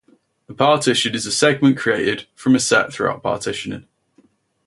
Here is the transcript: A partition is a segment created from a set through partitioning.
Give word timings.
A 0.49 0.53
partition 0.55 1.13
is 1.13 1.27
a 1.27 1.31
segment 1.31 1.77
created 1.77 2.25
from 2.33 2.55
a 2.55 2.59
set 2.59 2.91
through 2.91 3.15
partitioning. 3.19 3.87